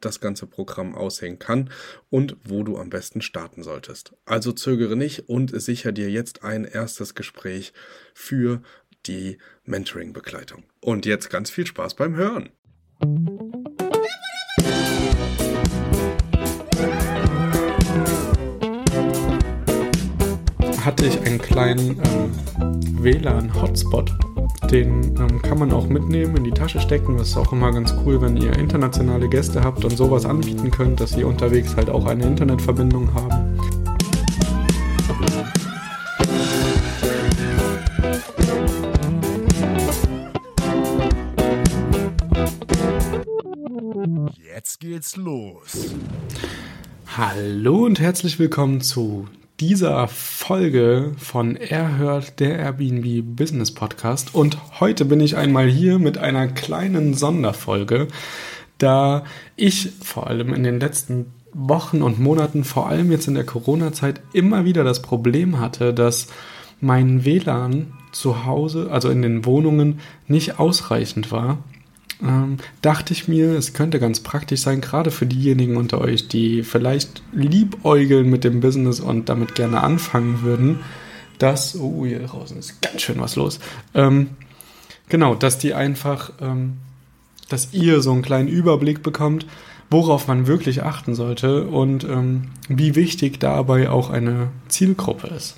[0.00, 1.70] das ganze Programm aussehen kann
[2.10, 4.14] und wo du am besten starten solltest.
[4.24, 7.72] Also zögere nicht und sicher dir jetzt ein erstes Gespräch
[8.14, 8.62] für
[9.06, 10.64] die Mentoring-Begleitung.
[10.80, 12.50] Und jetzt ganz viel Spaß beim Hören.
[20.84, 24.27] Hatte ich einen kleinen ähm, WLAN-Hotspot
[24.70, 27.16] den ähm, kann man auch mitnehmen, in die Tasche stecken.
[27.16, 31.00] Das ist auch immer ganz cool, wenn ihr internationale Gäste habt und sowas anbieten könnt,
[31.00, 33.58] dass sie unterwegs halt auch eine Internetverbindung haben.
[44.54, 45.94] Jetzt geht's los.
[47.16, 49.26] Hallo und herzlich willkommen zu
[49.60, 54.32] dieser Folge von Erhört, der Airbnb Business Podcast.
[54.34, 58.06] Und heute bin ich einmal hier mit einer kleinen Sonderfolge,
[58.78, 59.24] da
[59.56, 64.20] ich vor allem in den letzten Wochen und Monaten, vor allem jetzt in der Corona-Zeit,
[64.32, 66.28] immer wieder das Problem hatte, dass
[66.80, 69.98] mein WLAN zu Hause, also in den Wohnungen,
[70.28, 71.58] nicht ausreichend war
[72.22, 76.62] ähm, dachte ich mir, es könnte ganz praktisch sein, gerade für diejenigen unter euch, die
[76.62, 80.80] vielleicht liebäugeln mit dem Business und damit gerne anfangen würden,
[81.38, 83.60] dass, oh, hier draußen ist ganz schön was los.
[83.94, 84.30] Ähm,
[85.08, 86.78] genau, dass die einfach, ähm,
[87.48, 89.46] dass ihr so einen kleinen Überblick bekommt,
[89.90, 95.56] worauf man wirklich achten sollte und ähm, wie wichtig dabei auch eine Zielgruppe ist.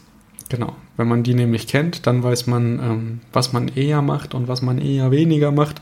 [0.49, 0.77] Genau.
[0.97, 4.63] Wenn man die nämlich kennt, dann weiß man, ähm, was man eher macht und was
[4.63, 5.81] man eher weniger macht.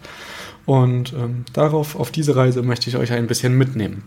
[0.69, 4.03] Und ähm, darauf, auf diese Reise möchte ich euch ein bisschen mitnehmen.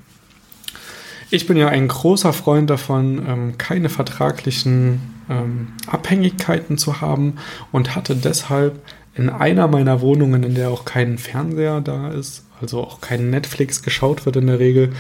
[1.32, 7.38] Ich bin ja ein großer Freund davon, ähm, keine vertraglichen ähm, Abhängigkeiten zu haben
[7.72, 8.80] und hatte deshalb
[9.16, 13.82] in einer meiner Wohnungen, in der auch kein Fernseher da ist, also auch kein Netflix
[13.82, 14.92] geschaut wird in der Regel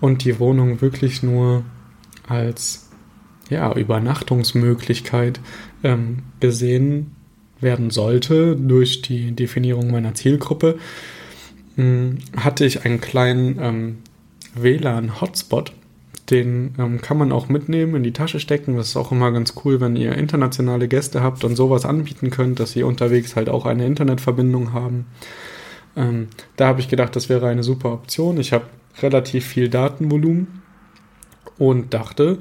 [0.00, 1.62] und die Wohnung wirklich nur
[2.26, 2.88] als
[3.50, 5.40] ja, Übernachtungsmöglichkeit
[5.84, 7.16] ähm, gesehen
[7.62, 10.78] werden sollte durch die Definierung meiner Zielgruppe,
[11.76, 13.98] hm, hatte ich einen kleinen ähm,
[14.54, 15.72] WLAN-Hotspot.
[16.30, 18.76] Den ähm, kann man auch mitnehmen, in die Tasche stecken.
[18.76, 22.60] Das ist auch immer ganz cool, wenn ihr internationale Gäste habt und sowas anbieten könnt,
[22.60, 25.06] dass sie unterwegs halt auch eine Internetverbindung haben.
[25.96, 28.38] Ähm, da habe ich gedacht, das wäre eine super Option.
[28.38, 28.64] Ich habe
[29.00, 30.62] relativ viel Datenvolumen
[31.58, 32.38] und dachte,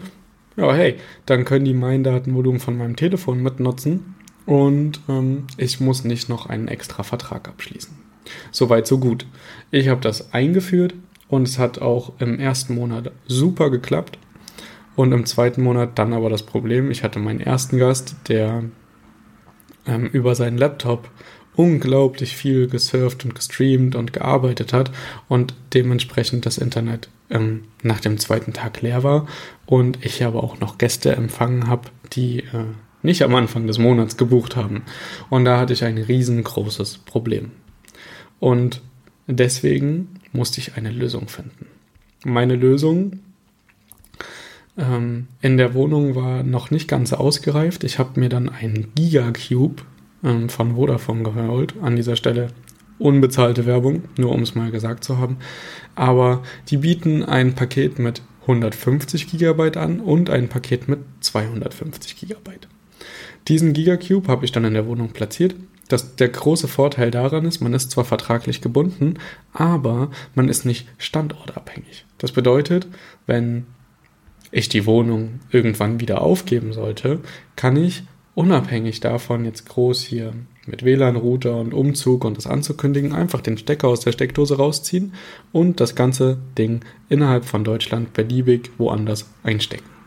[0.57, 0.95] ja, hey,
[1.25, 4.15] dann können die mein Datenvolumen von meinem Telefon mitnutzen
[4.46, 7.94] und ähm, ich muss nicht noch einen extra Vertrag abschließen.
[8.52, 9.25] Soweit, so gut.
[9.72, 10.94] Ich habe das eingeführt
[11.28, 14.18] und es hat auch im ersten Monat super geklappt.
[14.96, 18.66] Und im zweiten Monat dann aber das Problem, ich hatte meinen ersten Gast, der
[19.88, 21.09] ähm, über seinen Laptop
[21.56, 24.91] unglaublich viel gesurft und gestreamt und gearbeitet hat
[25.28, 29.28] und dementsprechend das Internet ähm, nach dem zweiten Tag leer war
[29.66, 32.66] und ich aber auch noch Gäste empfangen habe, die äh,
[33.03, 34.84] nicht am Anfang des Monats gebucht haben.
[35.29, 37.51] Und da hatte ich ein riesengroßes Problem.
[38.39, 38.81] Und
[39.28, 41.67] deswegen musste ich eine Lösung finden.
[42.23, 43.19] Meine Lösung
[44.78, 47.84] ähm, in der Wohnung war noch nicht ganz ausgereift.
[47.84, 49.83] Ich habe mir dann einen Gigacube
[50.23, 51.75] ähm, von Vodafone geholt.
[51.81, 52.47] An dieser Stelle
[53.00, 55.38] unbezahlte Werbung, nur um es mal gesagt zu haben.
[55.95, 62.51] Aber die bieten ein Paket mit 150 GB an und ein Paket mit 250 GB.
[63.47, 65.56] Diesen Gigacube habe ich dann in der Wohnung platziert.
[65.88, 69.16] Das, der große Vorteil daran ist, man ist zwar vertraglich gebunden,
[69.52, 72.06] aber man ist nicht standortabhängig.
[72.18, 72.88] Das bedeutet,
[73.25, 73.65] wenn
[74.51, 77.19] ich die Wohnung irgendwann wieder aufgeben sollte,
[77.56, 78.04] kann ich
[78.36, 80.33] unabhängig davon jetzt groß hier
[80.65, 85.13] mit WLAN-Router und Umzug und das anzukündigen, einfach den Stecker aus der Steckdose rausziehen
[85.51, 90.00] und das ganze Ding innerhalb von Deutschland beliebig woanders einstecken.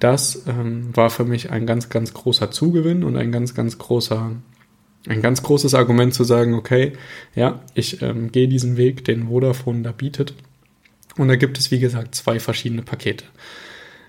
[0.00, 4.32] Das ähm, war für mich ein ganz, ganz großer Zugewinn und ein ganz, ganz großer,
[5.06, 6.94] ein ganz großes Argument zu sagen, okay,
[7.34, 10.34] ja, ich ähm, gehe diesen Weg, den Vodafone da bietet.
[11.16, 13.26] Und da gibt es, wie gesagt, zwei verschiedene Pakete.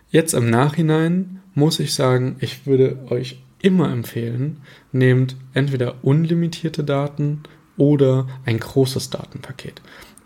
[0.10, 4.62] Jetzt im Nachhinein muss ich sagen, ich würde euch immer empfehlen,
[4.92, 7.44] nehmt entweder unlimitierte Daten
[7.78, 9.82] oder ein großes Datenpaket.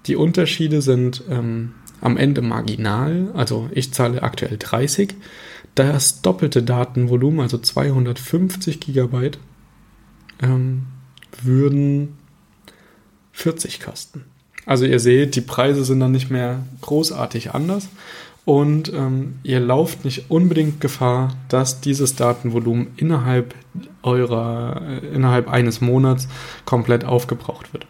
[0.07, 3.29] Die Unterschiede sind ähm, am Ende marginal.
[3.33, 5.15] Also ich zahle aktuell 30.
[5.73, 9.39] Das doppelte Datenvolumen, also 250 Gigabyte,
[10.41, 10.83] ähm,
[11.41, 12.17] würden
[13.33, 14.23] 40 kosten.
[14.65, 17.89] Also ihr seht, die Preise sind dann nicht mehr großartig anders
[18.45, 23.53] und ähm, ihr lauft nicht unbedingt Gefahr, dass dieses Datenvolumen innerhalb
[24.01, 26.27] eurer, äh, innerhalb eines Monats
[26.63, 27.85] komplett aufgebraucht wird.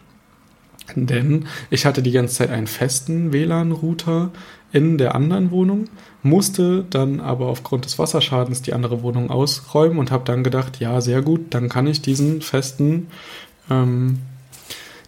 [0.96, 4.30] Denn ich hatte die ganze Zeit einen festen WLAN-Router
[4.72, 5.88] in der anderen Wohnung,
[6.22, 11.00] musste dann aber aufgrund des Wasserschadens die andere Wohnung ausräumen und habe dann gedacht, ja,
[11.00, 13.08] sehr gut, dann kann ich diesen festen,
[13.70, 14.18] ähm,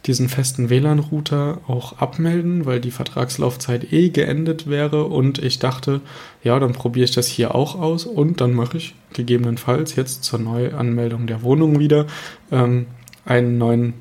[0.07, 6.03] diesen festen WLAN-Router auch abmelden, weil die Vertragslaufzeit eh geendet wäre und ich dachte,
[6.45, 10.39] ja, dann probiere ich das hier auch aus und dann mache ich gegebenenfalls jetzt zur
[10.39, 12.07] Neuanmeldung der Wohnung wieder
[12.53, 12.87] ähm,
[13.25, 13.95] einen neuen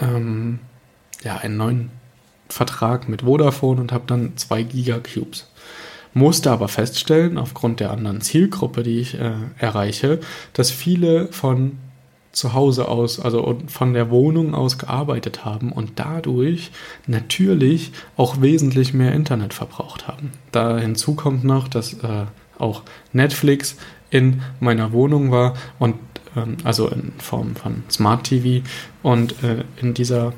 [0.00, 0.58] ähm,
[1.22, 1.90] ja, einen neuen
[2.48, 5.50] Vertrag mit Vodafone und habe dann zwei Gigacubes.
[6.14, 10.20] Musste aber feststellen, aufgrund der anderen Zielgruppe, die ich äh, erreiche,
[10.54, 11.78] dass viele von
[12.32, 16.70] zu Hause aus, also von der Wohnung aus gearbeitet haben und dadurch
[17.06, 20.32] natürlich auch wesentlich mehr Internet verbraucht haben.
[20.52, 22.26] Da hinzu kommt noch, dass äh,
[22.58, 23.76] auch Netflix
[24.10, 25.96] in meiner Wohnung war und
[26.64, 28.64] also in Form von Smart TV
[29.02, 30.32] und äh, in dieser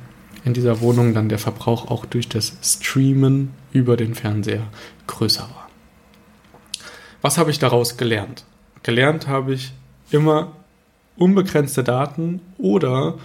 [0.44, 4.68] in dieser Wohnung dann der Verbrauch auch durch das Streamen über den Fernseher
[5.06, 5.68] größer war.
[7.20, 8.44] Was habe ich daraus gelernt?
[8.82, 9.72] Gelernt habe ich
[10.10, 10.52] immer
[11.16, 13.18] unbegrenzte Daten oder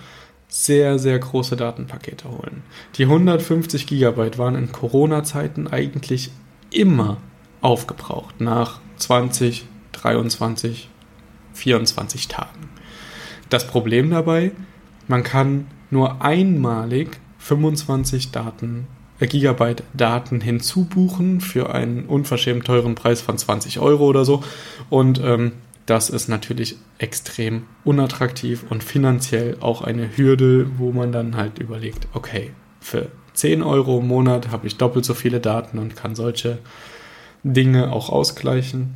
[0.48, 2.64] sehr, sehr große Datenpakete holen.
[2.96, 6.32] Die 150 Gigabyte waren in Corona-Zeiten eigentlich
[6.72, 7.18] immer
[7.62, 10.90] aufgebraucht nach 20, 23,
[11.64, 12.70] 24 Tagen.
[13.50, 14.52] Das Problem dabei,
[15.08, 18.88] man kann nur einmalig 25 Daten,
[19.20, 24.44] äh, Gigabyte Daten hinzubuchen für einen unverschämt teuren Preis von 20 Euro oder so.
[24.90, 25.54] Und ähm,
[25.86, 32.08] das ist natürlich extrem unattraktiv und finanziell auch eine Hürde, wo man dann halt überlegt,
[32.14, 32.52] okay,
[32.82, 36.60] für 10 Euro im Monat habe ich doppelt so viele Daten und kann solche
[37.44, 38.96] Dinge auch ausgleichen.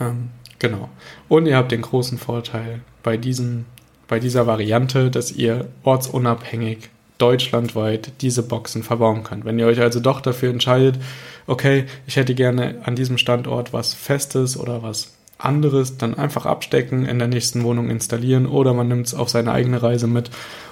[0.00, 0.30] Ähm,
[0.64, 0.88] genau.
[1.28, 3.66] Und ihr habt den großen Vorteil bei diesen
[4.08, 9.44] bei dieser Variante, dass ihr ortsunabhängig deutschlandweit diese Boxen verbauen könnt.
[9.44, 10.98] Wenn ihr euch also doch dafür entscheidet,
[11.46, 17.06] okay, ich hätte gerne an diesem Standort was Festes oder was anderes, dann einfach abstecken,
[17.06, 20.30] in der nächsten Wohnung installieren oder man nimmt es auf seine eigene Reise mit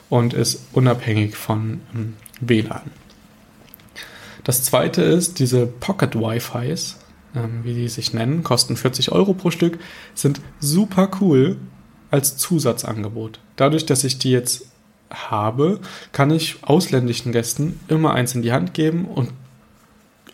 [0.09, 2.91] und ist unabhängig von ähm, WLAN.
[4.44, 6.97] Das zweite ist, diese Pocket Wi-Fis,
[7.34, 9.79] ähm, wie die sich nennen, kosten 40 Euro pro Stück,
[10.14, 11.56] sind super cool,
[12.11, 13.40] als Zusatzangebot.
[13.56, 14.67] Dadurch, dass ich die jetzt
[15.11, 15.81] habe,
[16.12, 19.31] kann ich ausländischen Gästen immer eins in die Hand geben und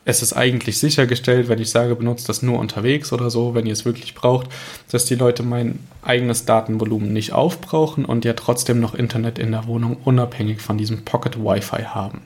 [0.05, 3.75] es ist eigentlich sichergestellt, wenn ich sage, benutzt das nur unterwegs oder so, wenn ihr
[3.75, 4.49] es wirklich braucht,
[4.91, 9.67] dass die Leute mein eigenes Datenvolumen nicht aufbrauchen und ja trotzdem noch Internet in der
[9.67, 12.23] Wohnung unabhängig von diesem Pocket Wi-Fi haben.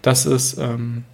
[0.00, 1.04] Das ist ähm,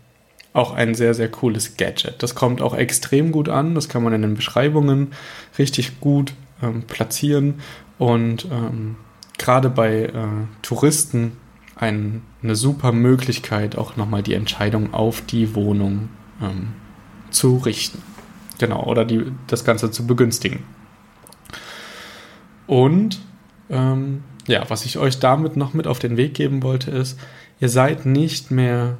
[0.57, 2.23] auch ein sehr, sehr cooles Gadget.
[2.23, 5.13] Das kommt auch extrem gut an, das kann man in den Beschreibungen
[5.59, 6.33] richtig gut
[6.63, 7.61] ähm, platzieren
[7.99, 8.97] und ähm,
[9.39, 10.13] gerade bei äh,
[10.63, 11.33] Touristen
[11.77, 16.09] ein, eine super Möglichkeit, auch nochmal die Entscheidung auf die Wohnung
[16.43, 16.69] ähm,
[17.31, 18.03] zu richten.
[18.59, 20.61] Genau, oder die, das Ganze zu begünstigen.
[22.67, 23.21] Und
[23.69, 27.19] ähm, ja, was ich euch damit noch mit auf den Weg geben wollte, ist,
[27.61, 28.97] ihr seid nicht mehr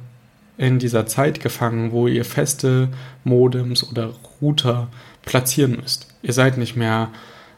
[0.57, 2.89] in dieser Zeit gefangen, wo ihr feste
[3.23, 4.11] Modems oder
[4.41, 4.87] Router
[5.23, 6.07] platzieren müsst.
[6.21, 7.09] Ihr seid nicht mehr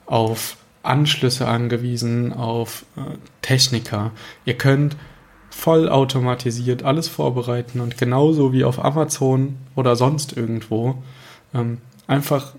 [0.06, 3.01] auf Anschlüsse angewiesen, auf äh,
[3.41, 4.12] Techniker.
[4.46, 4.96] Ihr könnt
[5.50, 11.01] vollautomatisiert alles vorbereiten und genauso wie auf Amazon oder sonst irgendwo
[11.53, 12.53] ähm, einfach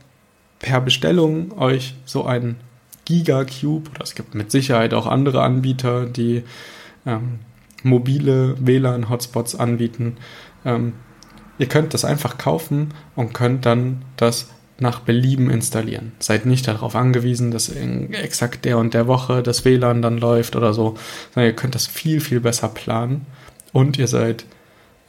[0.59, 2.57] per Bestellung euch so ein
[3.05, 6.43] Gigacube oder es gibt mit Sicherheit auch andere Anbieter, die
[7.07, 7.41] ähm,
[7.83, 10.17] mobile WLAN-Hotspots anbieten.
[10.65, 10.95] Ähm,
[11.59, 14.49] ihr könnt das einfach kaufen und könnt dann das
[14.81, 16.13] nach Belieben installieren.
[16.19, 20.57] Seid nicht darauf angewiesen, dass in exakt der und der Woche das WLAN dann läuft
[20.57, 20.97] oder so,
[21.35, 23.27] sondern ihr könnt das viel, viel besser planen
[23.73, 24.47] und ihr seid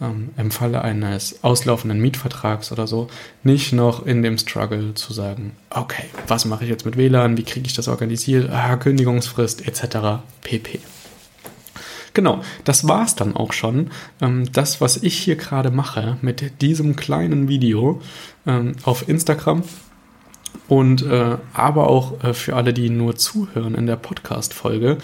[0.02, 3.08] ähm, im Falle eines auslaufenden Mietvertrags oder so
[3.44, 7.44] nicht noch in dem Struggle zu sagen, okay, was mache ich jetzt mit WLAN, wie
[7.44, 10.22] kriege ich das organisiert, ah, Kündigungsfrist etc.
[10.42, 10.82] pp.
[12.14, 13.90] Genau, das war es dann auch schon.
[14.22, 18.02] Ähm, das, was ich hier gerade mache mit diesem kleinen Video
[18.46, 19.64] ähm, auf Instagram
[20.68, 24.98] und äh, aber auch äh, für alle, die nur zuhören in der Podcast-Folge,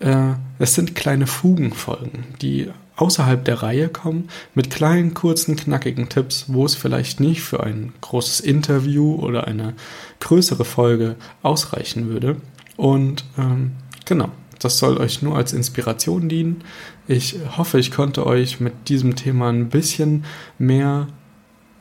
[0.00, 6.46] äh, es sind kleine Fugenfolgen, die außerhalb der Reihe kommen, mit kleinen, kurzen, knackigen Tipps,
[6.48, 9.74] wo es vielleicht nicht für ein großes Interview oder eine
[10.20, 12.36] größere Folge ausreichen würde.
[12.76, 13.72] Und ähm,
[14.06, 16.62] genau, das soll euch nur als Inspiration dienen.
[17.08, 20.24] Ich hoffe, ich konnte euch mit diesem Thema ein bisschen
[20.58, 21.08] mehr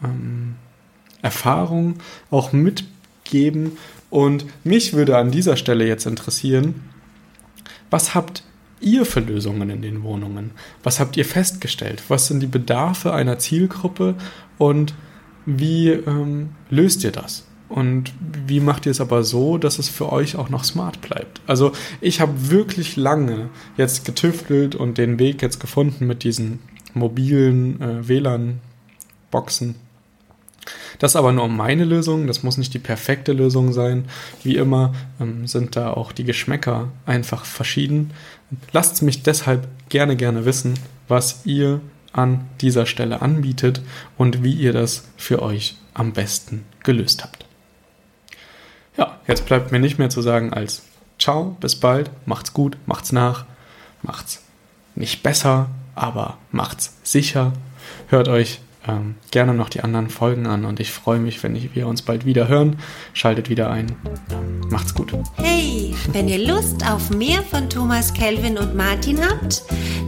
[0.03, 0.55] ähm,
[1.21, 1.95] Erfahrung
[2.31, 3.77] auch mitgeben.
[4.09, 6.75] Und mich würde an dieser Stelle jetzt interessieren,
[7.89, 8.43] was habt
[8.79, 10.51] ihr für Lösungen in den Wohnungen?
[10.83, 12.03] Was habt ihr festgestellt?
[12.07, 14.15] Was sind die Bedarfe einer Zielgruppe
[14.57, 14.93] und
[15.45, 17.44] wie ähm, löst ihr das?
[17.67, 18.13] Und
[18.47, 21.41] wie macht ihr es aber so, dass es für euch auch noch smart bleibt?
[21.47, 26.59] Also ich habe wirklich lange jetzt getüftelt und den Weg jetzt gefunden mit diesen
[26.93, 29.75] mobilen äh, WLAN-Boxen
[30.99, 34.05] das ist aber nur meine Lösung, das muss nicht die perfekte Lösung sein.
[34.43, 38.11] Wie immer ähm, sind da auch die Geschmäcker einfach verschieden.
[38.71, 40.75] Lasst mich deshalb gerne, gerne wissen,
[41.07, 41.81] was ihr
[42.13, 43.81] an dieser Stelle anbietet
[44.17, 47.45] und wie ihr das für euch am besten gelöst habt.
[48.97, 50.83] Ja, jetzt bleibt mir nicht mehr zu sagen als
[51.19, 53.45] Ciao, bis bald, macht's gut, macht's nach,
[54.01, 54.41] macht's
[54.95, 57.53] nicht besser, aber macht's sicher.
[58.07, 61.87] Hört euch ähm, gerne noch die anderen Folgen an und ich freue mich, wenn wir
[61.87, 62.77] uns bald wieder hören.
[63.13, 63.95] Schaltet wieder ein.
[64.69, 65.13] Macht's gut.
[65.35, 69.63] Hey, wenn ihr Lust auf mehr von Thomas, Kelvin und Martin habt,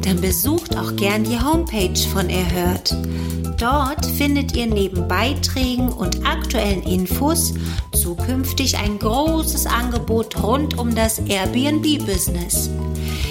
[0.07, 2.95] dann besucht auch gern die Homepage von Erhört.
[3.59, 7.53] Dort findet ihr neben Beiträgen und aktuellen Infos
[7.91, 12.69] zukünftig ein großes Angebot rund um das Airbnb-Business.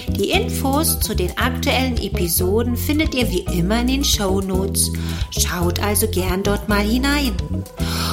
[0.09, 4.93] Die Infos zu den aktuellen Episoden findet ihr wie immer in den Show Notes.
[5.31, 7.33] Schaut also gern dort mal hinein.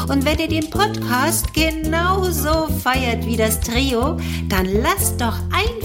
[0.08, 4.18] Und wenn ihr den Podcast genauso feiert wie das Trio,
[4.48, 5.38] dann lasst doch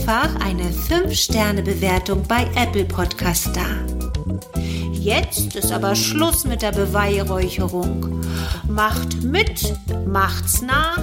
[0.08, 3.66] einfach eine 5-Sterne-Bewertung bei Apple Podcast da.
[4.90, 8.22] Jetzt ist aber Schluss mit der Beweihräucherung.
[8.66, 9.74] Macht mit,
[10.06, 10.98] macht's nach,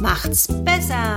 [0.00, 1.16] macht's besser.